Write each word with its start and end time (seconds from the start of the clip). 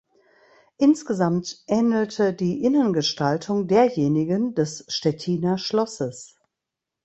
Insgesamt 0.77 1.63
ähnelte 1.67 2.33
die 2.33 2.63
Innengestaltung 2.63 3.67
derjenigen 3.67 4.55
des 4.55 4.83
Stettiner 4.87 5.59
Schlosses. 5.59 6.37